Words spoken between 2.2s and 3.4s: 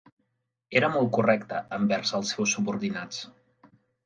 els seus subordinats.